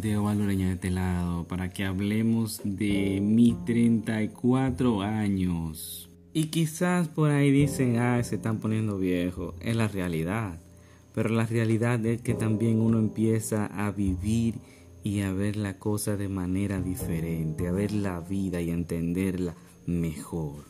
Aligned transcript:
de 0.00 0.16
Ovaloreña 0.16 0.68
de 0.68 0.74
este 0.74 0.90
lado 0.90 1.44
para 1.48 1.70
que 1.70 1.84
hablemos 1.84 2.60
de 2.62 3.20
mis 3.20 3.64
34 3.64 5.02
años. 5.02 6.08
Y 6.32 6.46
quizás 6.46 7.08
por 7.08 7.30
ahí 7.30 7.50
dicen, 7.50 7.98
ah, 7.98 8.22
se 8.22 8.36
están 8.36 8.58
poniendo 8.58 8.98
viejos. 8.98 9.54
Es 9.60 9.74
la 9.74 9.88
realidad. 9.88 10.60
Pero 11.14 11.30
la 11.30 11.46
realidad 11.46 12.04
es 12.06 12.22
que 12.22 12.34
también 12.34 12.80
uno 12.80 12.98
empieza 12.98 13.66
a 13.66 13.90
vivir 13.90 14.54
y 15.02 15.22
a 15.22 15.32
ver 15.32 15.56
la 15.56 15.78
cosa 15.78 16.16
de 16.16 16.28
manera 16.28 16.80
diferente, 16.80 17.66
a 17.66 17.72
ver 17.72 17.92
la 17.92 18.20
vida 18.20 18.60
y 18.60 18.70
a 18.70 18.74
entenderla 18.74 19.54
mejor. 19.86 20.66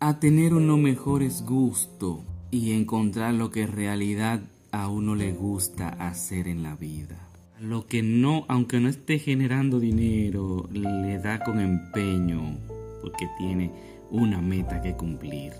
A 0.00 0.20
tener 0.20 0.52
unos 0.52 0.78
mejores 0.78 1.42
gustos 1.42 2.18
y 2.50 2.72
encontrar 2.72 3.32
lo 3.34 3.50
que 3.50 3.62
en 3.62 3.72
realidad 3.72 4.42
a 4.70 4.88
uno 4.88 5.14
le 5.14 5.32
gusta 5.32 5.88
hacer 5.88 6.48
en 6.48 6.62
la 6.62 6.76
vida. 6.76 7.25
Lo 7.60 7.86
que 7.86 8.02
no, 8.02 8.44
aunque 8.48 8.80
no 8.80 8.88
esté 8.88 9.18
generando 9.18 9.80
dinero, 9.80 10.68
le 10.72 11.18
da 11.18 11.42
con 11.42 11.58
empeño 11.58 12.58
porque 13.00 13.28
tiene 13.38 13.72
una 14.10 14.42
meta 14.42 14.82
que 14.82 14.94
cumplir. 14.94 15.54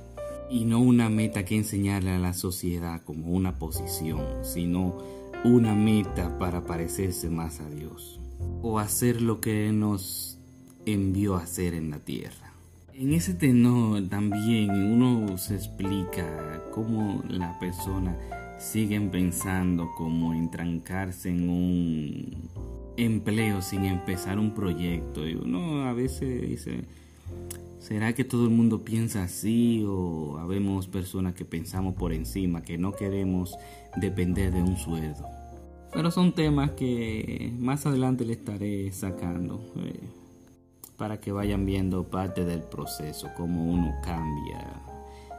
Y 0.51 0.67
no 0.67 0.79
una 0.79 1.09
meta 1.09 1.47
que 1.47 1.57
enseñarle 1.57 2.11
a 2.11 2.19
la 2.19 2.35
sociedad 2.35 3.03
como 3.03 3.29
una 3.29 3.59
posición, 3.59 4.21
sino 4.43 4.99
una 5.43 5.75
meta 5.75 6.39
para 6.39 6.65
parecerse 6.67 7.31
más 7.31 7.61
a 7.61 7.71
Dios. 7.71 8.21
O 8.63 8.79
hacer 8.79 9.23
lo 9.23 9.41
que 9.41 9.73
nos 9.73 10.39
envió 10.85 11.37
a 11.37 11.45
hacer 11.45 11.73
en 11.73 11.91
la 11.91 11.99
tierra. 12.01 12.53
En 12.93 13.15
ese 13.15 13.33
tenor 13.33 14.07
también 14.09 14.71
uno 14.71 15.39
se 15.39 15.55
explica 15.55 16.63
cómo 16.73 17.23
la 17.29 17.59
persona 17.59 18.17
siguen 18.59 19.11
pensando 19.11 19.91
como 19.95 20.33
entrancarse 20.35 21.29
en 21.29 21.49
un 21.49 22.51
empleo 22.97 23.63
sin 23.63 23.85
empezar 23.85 24.39
un 24.39 24.53
proyecto. 24.53 25.27
Y 25.27 25.35
uno 25.35 25.87
a 25.87 25.93
veces 25.93 26.69
¿será 27.79 28.13
que 28.15 28.25
todo 28.25 28.45
el 28.45 28.51
mundo 28.51 28.85
piensa 28.85 29.25
así? 29.25 29.85
O 29.87 30.39
habemos 30.39 30.89
personas 30.89 31.35
que 31.35 31.45
pensamos 31.45 31.95
por 31.95 32.13
encima, 32.13 32.63
que 32.63 32.79
no 32.79 32.93
queremos 32.93 33.57
depender 33.97 34.53
de 34.53 34.63
un 34.63 34.77
sueldo. 34.77 35.27
Pero 35.93 36.11
son 36.11 36.33
temas 36.33 36.73
que 36.73 37.53
más 37.59 37.87
adelante 37.87 38.25
le 38.25 38.35
estaré 38.35 38.93
sacando 38.93 39.61
eh, 39.77 40.01
para 40.97 41.21
que 41.21 41.33
vayan 41.33 41.65
viendo 41.65 42.05
parte 42.05 42.45
del 42.45 42.61
proceso, 42.61 43.31
cómo 43.37 43.65
uno 43.65 43.95
cambia 44.03 44.83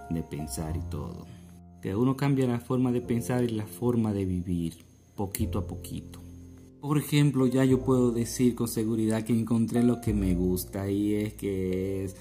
de 0.09 0.23
pensar 0.23 0.75
y 0.75 0.81
todo 0.89 1.36
que 1.81 1.95
uno 1.95 2.17
cambia 2.17 2.47
la 2.47 2.59
forma 2.59 2.92
de 2.92 3.02
pensar 3.02 3.44
y 3.44 3.50
la 3.50 3.67
forma 3.67 4.14
de 4.14 4.25
vivir 4.25 4.73
poquito 5.16 5.59
a 5.59 5.67
poquito. 5.67 6.22
Por 6.81 6.97
ejemplo, 6.97 7.47
ya 7.47 7.66
yo 7.66 7.83
puedo 7.83 8.11
decir 8.11 8.56
con 8.56 8.67
seguridad 8.67 9.23
que 9.23 9.33
encontré 9.33 9.83
lo 9.83 10.00
que 10.00 10.14
me 10.14 10.36
gusta 10.36 10.89
y 10.89 11.16
es 11.16 11.33
que 11.33 12.05
es 12.05 12.16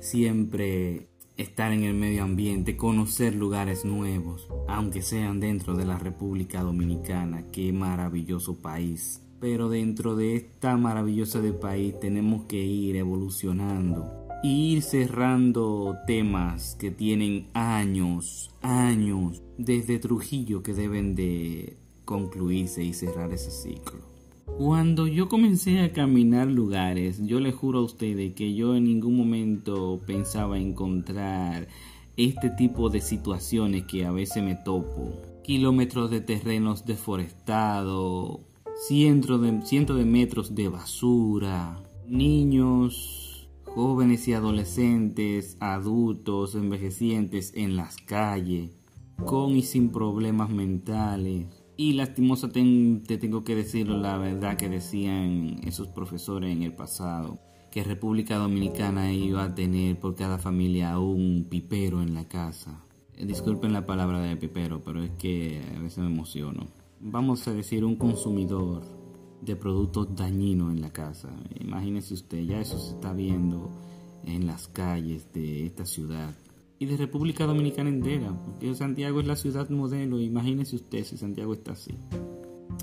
siempre 0.00 1.06
estar 1.36 1.72
en 1.72 1.84
el 1.84 1.94
medio 1.94 2.24
ambiente, 2.24 2.76
conocer 2.76 3.34
lugares 3.34 3.84
nuevos, 3.84 4.46
aunque 4.68 5.00
sean 5.00 5.40
dentro 5.40 5.74
de 5.74 5.86
la 5.86 5.98
República 5.98 6.62
Dominicana, 6.62 7.44
qué 7.50 7.72
maravilloso 7.72 8.56
país. 8.56 9.22
Pero 9.40 9.70
dentro 9.70 10.16
de 10.16 10.36
esta 10.36 10.76
maravillosa 10.76 11.40
de 11.40 11.54
país 11.54 11.98
tenemos 11.98 12.44
que 12.44 12.58
ir 12.62 12.96
evolucionando 12.96 14.19
ir 14.42 14.82
cerrando 14.82 15.98
temas 16.06 16.74
que 16.78 16.90
tienen 16.90 17.48
años, 17.52 18.50
años 18.62 19.42
desde 19.58 19.98
Trujillo 19.98 20.62
que 20.62 20.72
deben 20.72 21.14
de 21.14 21.76
concluirse 22.04 22.82
y 22.82 22.92
cerrar 22.92 23.32
ese 23.32 23.50
ciclo. 23.50 24.00
Cuando 24.46 25.06
yo 25.06 25.28
comencé 25.28 25.80
a 25.80 25.92
caminar 25.92 26.48
lugares, 26.48 27.24
yo 27.24 27.38
le 27.40 27.52
juro 27.52 27.80
a 27.80 27.84
ustedes 27.84 28.34
que 28.34 28.54
yo 28.54 28.74
en 28.74 28.84
ningún 28.84 29.16
momento 29.16 30.00
pensaba 30.06 30.58
encontrar 30.58 31.68
este 32.16 32.50
tipo 32.50 32.90
de 32.90 33.00
situaciones 33.00 33.84
que 33.84 34.04
a 34.04 34.10
veces 34.10 34.42
me 34.42 34.56
topo. 34.56 35.20
Kilómetros 35.44 36.10
de 36.10 36.20
terrenos 36.20 36.84
deforestados, 36.84 38.40
cientos 38.86 39.40
de, 39.40 39.62
cientos 39.62 39.96
de 39.96 40.04
metros 40.04 40.54
de 40.54 40.68
basura, 40.68 41.78
niños 42.06 43.19
jóvenes 43.74 44.26
y 44.26 44.32
adolescentes, 44.32 45.56
adultos, 45.60 46.54
envejecientes 46.54 47.52
en 47.54 47.76
las 47.76 47.96
calles, 47.98 48.76
con 49.24 49.56
y 49.56 49.62
sin 49.62 49.90
problemas 49.90 50.50
mentales. 50.50 51.46
Y 51.76 51.94
lastimosa 51.94 52.50
te 52.50 53.18
tengo 53.18 53.44
que 53.44 53.54
decirlo 53.54 53.96
la 53.96 54.18
verdad 54.18 54.56
que 54.56 54.68
decían 54.68 55.60
esos 55.64 55.88
profesores 55.88 56.54
en 56.54 56.62
el 56.62 56.74
pasado, 56.74 57.38
que 57.70 57.84
República 57.84 58.36
Dominicana 58.36 59.12
iba 59.12 59.44
a 59.44 59.54
tener 59.54 59.98
por 59.98 60.14
cada 60.14 60.38
familia 60.38 60.98
un 60.98 61.46
pipero 61.48 62.02
en 62.02 62.14
la 62.14 62.28
casa. 62.28 62.84
Eh, 63.16 63.24
disculpen 63.24 63.72
la 63.72 63.86
palabra 63.86 64.20
de 64.20 64.36
pipero, 64.36 64.82
pero 64.82 65.02
es 65.02 65.10
que 65.12 65.62
a 65.76 65.80
veces 65.80 65.98
me 65.98 66.10
emociono. 66.10 66.66
Vamos 67.00 67.46
a 67.48 67.54
decir 67.54 67.84
un 67.84 67.96
consumidor 67.96 68.82
de 69.40 69.56
productos 69.56 70.14
dañinos 70.14 70.72
en 70.72 70.80
la 70.80 70.90
casa. 70.90 71.30
Imagínese 71.60 72.14
usted, 72.14 72.40
ya 72.44 72.60
eso 72.60 72.78
se 72.78 72.94
está 72.94 73.12
viendo 73.12 73.70
en 74.24 74.46
las 74.46 74.68
calles 74.68 75.32
de 75.32 75.66
esta 75.66 75.86
ciudad 75.86 76.34
y 76.80 76.86
de 76.86 76.96
República 76.96 77.44
Dominicana 77.44 77.90
entera, 77.90 78.32
porque 78.42 78.74
Santiago 78.74 79.20
es 79.20 79.26
la 79.26 79.36
ciudad 79.36 79.68
modelo, 79.68 80.18
imagínese 80.18 80.76
usted 80.76 81.04
si 81.04 81.18
Santiago 81.18 81.52
está 81.52 81.72
así. 81.72 81.94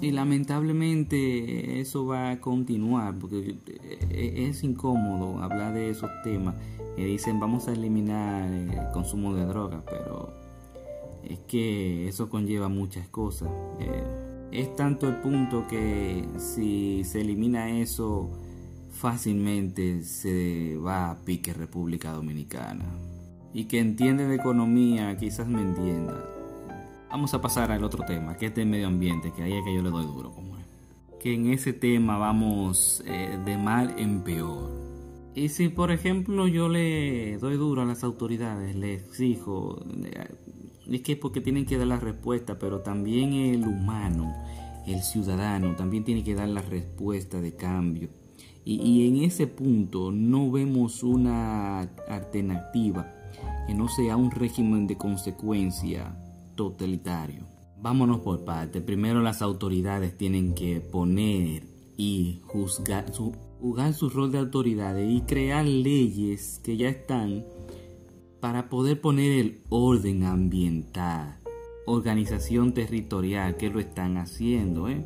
Y 0.01 0.11
lamentablemente 0.11 1.79
eso 1.81 2.05
va 2.05 2.29
a 2.29 2.39
continuar, 2.39 3.17
porque 3.17 3.57
es 4.11 4.63
incómodo 4.63 5.41
hablar 5.41 5.73
de 5.73 5.89
esos 5.89 6.11
temas. 6.23 6.53
Y 6.95 7.05
dicen 7.05 7.39
vamos 7.39 7.67
a 7.67 7.73
eliminar 7.73 8.47
el 8.51 8.91
consumo 8.93 9.33
de 9.33 9.45
drogas, 9.45 9.81
pero 9.89 10.31
es 11.23 11.39
que 11.47 12.07
eso 12.07 12.29
conlleva 12.29 12.67
muchas 12.67 13.07
cosas. 13.07 13.49
Eh, 13.79 14.03
es 14.51 14.75
tanto 14.75 15.07
el 15.07 15.15
punto 15.15 15.67
que 15.67 16.25
si 16.37 17.03
se 17.03 17.21
elimina 17.21 17.79
eso 17.79 18.31
fácilmente 18.91 20.03
se 20.03 20.77
va 20.77 21.11
a 21.11 21.15
pique 21.23 21.53
República 21.53 22.11
Dominicana. 22.11 22.85
Y 23.53 23.65
que 23.65 23.79
entiende 23.79 24.27
de 24.27 24.35
economía 24.35 25.15
quizás 25.17 25.47
me 25.47 25.61
entienda. 25.61 26.23
Vamos 27.09 27.33
a 27.33 27.41
pasar 27.41 27.71
al 27.71 27.83
otro 27.83 28.03
tema, 28.05 28.35
que 28.35 28.47
es 28.47 28.55
del 28.55 28.67
medio 28.67 28.87
ambiente, 28.87 29.31
que 29.31 29.43
ahí 29.43 29.53
es 29.53 29.63
que 29.63 29.73
yo 29.73 29.81
le 29.81 29.89
doy 29.89 30.05
duro. 30.05 30.31
Como 30.31 30.57
es. 30.57 30.65
Que 31.19 31.33
en 31.33 31.47
ese 31.51 31.73
tema 31.73 32.17
vamos 32.17 33.03
eh, 33.05 33.39
de 33.45 33.57
mal 33.57 33.95
en 33.97 34.21
peor. 34.21 34.69
Y 35.33 35.49
si 35.49 35.69
por 35.69 35.91
ejemplo 35.91 36.47
yo 36.47 36.67
le 36.67 37.37
doy 37.37 37.57
duro 37.57 37.83
a 37.83 37.85
las 37.85 38.03
autoridades, 38.03 38.75
le 38.75 38.95
exijo, 38.95 39.79
es 40.95 41.01
que 41.01 41.15
porque 41.15 41.41
tienen 41.41 41.65
que 41.65 41.77
dar 41.77 41.87
la 41.87 41.99
respuesta, 41.99 42.57
pero 42.57 42.79
también 42.79 43.33
el 43.33 43.67
humano, 43.67 44.33
el 44.85 45.01
ciudadano, 45.01 45.75
también 45.75 46.03
tiene 46.03 46.23
que 46.23 46.35
dar 46.35 46.47
la 46.47 46.61
respuesta 46.61 47.41
de 47.41 47.55
cambio. 47.55 48.09
Y, 48.69 49.07
en 49.07 49.23
ese 49.23 49.47
punto 49.47 50.11
no 50.11 50.51
vemos 50.51 51.01
una 51.01 51.79
alternativa 52.09 53.09
que 53.65 53.73
no 53.73 53.87
sea 53.87 54.17
un 54.17 54.29
régimen 54.29 54.87
de 54.87 54.97
consecuencia 54.97 56.21
totalitario. 56.55 57.45
Vámonos 57.81 58.19
por 58.19 58.43
parte. 58.43 58.81
Primero 58.81 59.21
las 59.21 59.41
autoridades 59.41 60.17
tienen 60.17 60.53
que 60.53 60.81
poner 60.81 61.63
y 61.95 62.41
juzgar 62.45 63.13
su, 63.13 63.33
jugar 63.61 63.93
su 63.93 64.09
rol 64.09 64.33
de 64.33 64.39
autoridades 64.39 65.09
y 65.09 65.21
crear 65.21 65.65
leyes 65.65 66.59
que 66.61 66.75
ya 66.75 66.89
están 66.89 67.45
para 68.39 68.69
poder 68.69 69.01
poner 69.01 69.31
el 69.31 69.61
orden 69.69 70.23
ambiental, 70.23 71.39
organización 71.85 72.73
territorial, 72.73 73.57
que 73.57 73.69
lo 73.69 73.79
están 73.79 74.17
haciendo, 74.17 74.89
¿eh? 74.89 75.05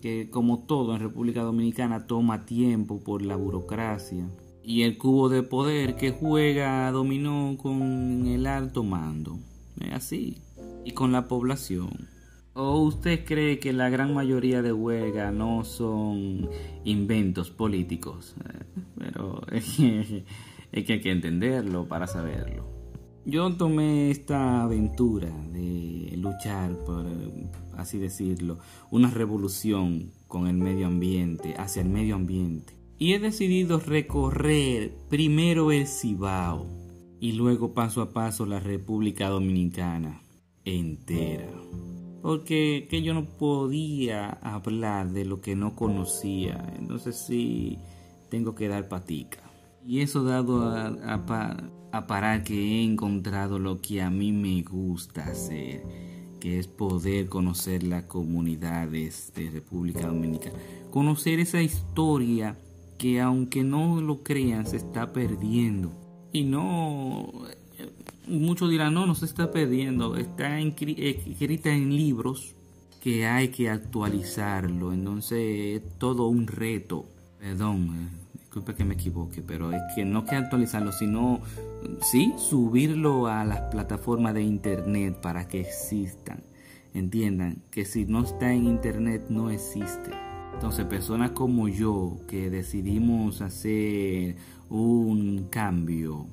que 0.00 0.30
como 0.30 0.60
todo 0.60 0.94
en 0.94 1.00
República 1.00 1.42
Dominicana 1.42 2.06
toma 2.06 2.46
tiempo 2.46 3.02
por 3.02 3.22
la 3.22 3.36
burocracia 3.36 4.28
y 4.62 4.82
el 4.82 4.98
cubo 4.98 5.28
de 5.28 5.42
poder 5.42 5.96
que 5.96 6.10
juega 6.10 6.90
dominó 6.90 7.56
con 7.56 8.26
el 8.26 8.46
alto 8.46 8.82
mando, 8.82 9.38
es 9.80 9.92
así, 9.92 10.38
y 10.84 10.90
con 10.90 11.12
la 11.12 11.28
población. 11.28 12.08
¿O 12.52 12.80
usted 12.80 13.24
cree 13.24 13.58
que 13.58 13.72
la 13.72 13.90
gran 13.90 14.14
mayoría 14.14 14.62
de 14.62 14.72
huelgas 14.72 15.32
no 15.32 15.62
son 15.64 16.48
inventos 16.84 17.50
políticos? 17.50 18.34
Eh, 18.98 19.12
pero 19.12 19.42
es 20.72 20.84
que 20.84 20.94
hay 20.94 21.00
que 21.00 21.10
entenderlo 21.10 21.86
para 21.88 22.06
saberlo. 22.06 22.76
Yo 23.24 23.52
tomé 23.56 24.10
esta 24.10 24.62
aventura 24.62 25.30
de 25.52 26.14
luchar 26.16 26.76
por, 26.84 27.04
así 27.76 27.98
decirlo, 27.98 28.58
una 28.90 29.10
revolución 29.10 30.12
con 30.28 30.46
el 30.46 30.56
medio 30.56 30.86
ambiente, 30.86 31.54
hacia 31.58 31.82
el 31.82 31.88
medio 31.88 32.14
ambiente. 32.14 32.74
Y 32.98 33.14
he 33.14 33.18
decidido 33.18 33.80
recorrer 33.80 34.92
primero 35.08 35.72
el 35.72 35.86
Cibao 35.86 36.66
y 37.20 37.32
luego 37.32 37.74
paso 37.74 38.00
a 38.00 38.10
paso 38.10 38.46
la 38.46 38.60
República 38.60 39.28
Dominicana 39.28 40.22
entera. 40.64 41.48
porque 42.22 42.86
que 42.90 43.02
yo 43.02 43.14
no 43.14 43.24
podía 43.24 44.30
hablar 44.30 45.10
de 45.12 45.24
lo 45.24 45.40
que 45.40 45.54
no 45.54 45.74
conocía. 45.74 46.74
Entonces 46.78 47.16
sí 47.16 47.78
tengo 48.30 48.54
que 48.54 48.68
dar 48.68 48.88
patica. 48.88 49.40
Y 49.86 50.00
eso 50.00 50.24
dado 50.24 50.68
a, 50.68 50.88
a, 51.92 52.06
parar 52.06 52.42
que 52.44 52.54
he 52.54 52.84
encontrado 52.84 53.58
lo 53.58 53.80
que 53.80 54.02
a 54.02 54.10
mí 54.10 54.32
me 54.32 54.62
gusta 54.62 55.26
hacer, 55.26 55.84
que 56.40 56.58
es 56.58 56.66
poder 56.66 57.28
conocer 57.28 57.82
las 57.84 58.04
comunidades 58.04 59.32
de 59.34 59.50
República 59.50 60.08
Dominicana. 60.08 60.58
Conocer 60.90 61.38
esa 61.40 61.62
historia 61.62 62.58
que 62.98 63.20
aunque 63.20 63.62
no 63.62 64.00
lo 64.00 64.22
crean 64.22 64.66
se 64.66 64.76
está 64.76 65.12
perdiendo. 65.12 65.92
Y 66.32 66.44
no 66.44 67.32
muchos 68.26 68.70
dirán, 68.70 68.94
no, 68.94 69.06
no 69.06 69.14
se 69.14 69.24
está 69.24 69.50
perdiendo, 69.50 70.16
está 70.16 70.58
escrita 70.60 71.70
en 71.70 71.96
libros 71.96 72.54
que 73.00 73.26
hay 73.26 73.48
que 73.48 73.70
actualizarlo, 73.70 74.92
entonces 74.92 75.82
es 75.82 75.98
todo 75.98 76.26
un 76.26 76.46
reto. 76.46 77.06
Perdón, 77.38 77.94
eh, 77.94 78.08
disculpe 78.56 78.74
que 78.74 78.86
me 78.86 78.94
equivoque, 78.94 79.42
pero 79.42 79.70
es 79.70 79.82
que 79.94 80.06
no 80.06 80.24
que 80.24 80.34
actualizarlo, 80.34 80.90
sino 80.90 81.40
sí 82.00 82.32
subirlo 82.38 83.26
a 83.26 83.44
las 83.44 83.60
plataformas 83.70 84.32
de 84.32 84.44
internet 84.44 85.20
para 85.20 85.46
que 85.46 85.60
existan. 85.60 86.42
Entiendan 86.94 87.58
que 87.70 87.84
si 87.84 88.06
no 88.06 88.24
está 88.24 88.50
en 88.50 88.64
internet 88.64 89.26
no 89.28 89.50
existe. 89.50 90.10
Entonces 90.54 90.86
personas 90.86 91.32
como 91.32 91.68
yo 91.68 92.16
que 92.28 92.48
decidimos 92.48 93.42
hacer 93.42 94.36
un 94.70 95.48
cambio 95.50 96.26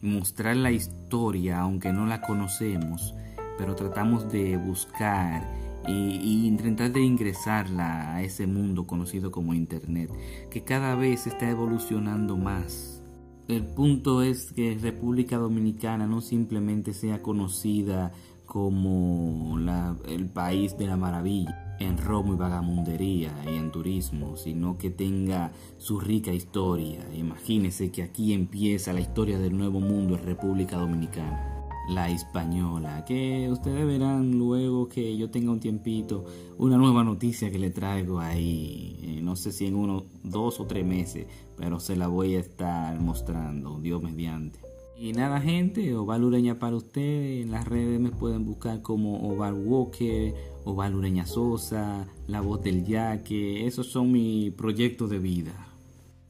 mostrar 0.00 0.56
la 0.56 0.72
historia, 0.72 1.60
aunque 1.60 1.92
no 1.92 2.06
la 2.06 2.22
conocemos, 2.22 3.14
pero 3.56 3.76
tratamos 3.76 4.32
de 4.32 4.56
buscar 4.56 5.46
y, 5.88 6.46
intentar 6.46 6.92
de 6.92 7.00
ingresarla 7.00 8.14
a 8.14 8.22
ese 8.22 8.46
mundo 8.46 8.86
conocido 8.86 9.30
como 9.30 9.54
Internet, 9.54 10.10
que 10.50 10.62
cada 10.62 10.94
vez 10.94 11.26
está 11.26 11.50
evolucionando 11.50 12.36
más. 12.36 13.02
El 13.48 13.66
punto 13.66 14.22
es 14.22 14.52
que 14.52 14.78
República 14.80 15.36
Dominicana 15.36 16.06
no 16.06 16.20
simplemente 16.20 16.92
sea 16.92 17.22
conocida 17.22 18.12
como 18.46 19.58
el 20.06 20.26
país 20.26 20.76
de 20.76 20.86
la 20.86 20.96
maravilla, 20.96 21.76
en 21.80 21.98
romo 21.98 22.34
y 22.34 22.36
vagamundería 22.36 23.32
y 23.46 23.56
en 23.56 23.72
turismo, 23.72 24.36
sino 24.36 24.78
que 24.78 24.90
tenga 24.90 25.52
su 25.78 25.98
rica 25.98 26.32
historia. 26.32 27.00
Imagínese 27.14 27.90
que 27.90 28.02
aquí 28.02 28.32
empieza 28.32 28.92
la 28.92 29.00
historia 29.00 29.38
del 29.38 29.56
nuevo 29.56 29.80
mundo 29.80 30.16
en 30.16 30.24
República 30.24 30.76
Dominicana. 30.76 31.51
La 31.88 32.08
española, 32.10 33.04
que 33.04 33.48
ustedes 33.50 33.84
verán 33.86 34.38
luego 34.38 34.88
que 34.88 35.16
yo 35.16 35.30
tenga 35.30 35.50
un 35.50 35.60
tiempito, 35.60 36.24
una 36.56 36.76
nueva 36.76 37.02
noticia 37.02 37.50
que 37.50 37.58
le 37.58 37.70
traigo 37.70 38.20
ahí, 38.20 38.98
eh, 39.02 39.20
no 39.20 39.34
sé 39.34 39.50
si 39.50 39.66
en 39.66 39.74
uno, 39.74 40.04
dos 40.22 40.60
o 40.60 40.66
tres 40.66 40.86
meses, 40.86 41.26
pero 41.56 41.80
se 41.80 41.96
la 41.96 42.06
voy 42.06 42.36
a 42.36 42.40
estar 42.40 43.00
mostrando, 43.00 43.80
Dios 43.80 44.00
mediante. 44.00 44.60
Y 44.96 45.12
nada 45.12 45.40
gente, 45.40 45.96
Oval 45.96 46.22
Ureña 46.22 46.60
para 46.60 46.76
ustedes, 46.76 47.42
en 47.42 47.50
las 47.50 47.66
redes 47.66 47.98
me 47.98 48.12
pueden 48.12 48.44
buscar 48.44 48.82
como 48.82 49.28
Oval 49.28 49.54
Walker, 49.54 50.32
Oval 50.64 50.94
Ureña 50.94 51.26
Sosa, 51.26 52.06
La 52.28 52.40
Voz 52.40 52.62
del 52.62 52.84
Yaque, 52.84 53.66
esos 53.66 53.88
son 53.88 54.12
mis 54.12 54.52
proyectos 54.52 55.10
de 55.10 55.18
vida. 55.18 55.71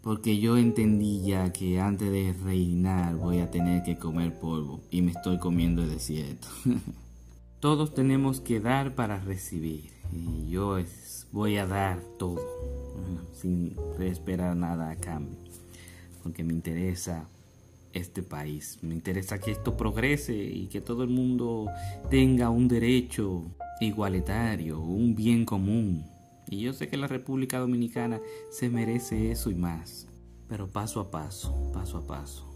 Porque 0.02 0.38
yo 0.38 0.56
entendí 0.56 1.22
ya 1.22 1.52
que 1.52 1.80
antes 1.80 2.10
de 2.10 2.32
reinar 2.32 3.14
voy 3.14 3.38
a 3.38 3.50
tener 3.50 3.84
que 3.84 3.96
comer 3.96 4.38
polvo 4.38 4.80
y 4.90 5.00
me 5.00 5.12
estoy 5.12 5.38
comiendo 5.38 5.82
el 5.82 5.90
desierto. 5.90 6.48
Todos 7.60 7.94
tenemos 7.94 8.40
que 8.40 8.58
dar 8.58 8.94
para 8.96 9.20
recibir 9.20 9.90
y 10.12 10.50
yo 10.50 10.78
voy 11.30 11.56
a 11.56 11.66
dar 11.66 12.00
todo 12.18 12.40
sin 13.32 13.76
esperar 14.00 14.56
nada 14.56 14.90
a 14.90 14.96
cambio. 14.96 15.38
Porque 16.22 16.42
me 16.44 16.52
interesa 16.52 17.28
este 17.92 18.22
país. 18.22 18.78
Me 18.82 18.94
interesa 18.94 19.38
que 19.38 19.50
esto 19.50 19.76
progrese 19.76 20.34
y 20.34 20.66
que 20.66 20.80
todo 20.80 21.02
el 21.02 21.10
mundo 21.10 21.66
tenga 22.10 22.50
un 22.50 22.68
derecho 22.68 23.44
igualitario, 23.80 24.80
un 24.80 25.14
bien 25.14 25.44
común. 25.44 26.04
Y 26.52 26.60
yo 26.60 26.74
sé 26.74 26.86
que 26.88 26.98
la 26.98 27.06
República 27.06 27.58
Dominicana 27.58 28.20
se 28.50 28.68
merece 28.68 29.30
eso 29.30 29.50
y 29.50 29.54
más. 29.54 30.06
Pero 30.50 30.70
paso 30.70 31.00
a 31.00 31.10
paso, 31.10 31.70
paso 31.72 31.96
a 31.96 32.06
paso. 32.06 32.46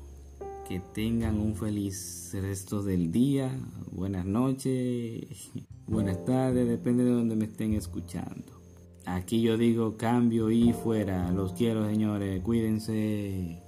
Que 0.68 0.80
tengan 0.80 1.40
un 1.40 1.56
feliz 1.56 2.30
resto 2.34 2.82
del 2.82 3.10
día, 3.10 3.50
buenas 3.90 4.26
noches, 4.26 5.50
buenas 5.86 6.22
tardes, 6.26 6.68
depende 6.68 7.04
de 7.04 7.10
donde 7.12 7.36
me 7.36 7.46
estén 7.46 7.72
escuchando. 7.72 8.60
Aquí 9.06 9.40
yo 9.40 9.56
digo 9.56 9.96
cambio 9.96 10.50
y 10.50 10.74
fuera. 10.74 11.30
Los 11.30 11.54
quiero 11.54 11.88
señores, 11.88 12.42
cuídense. 12.42 13.62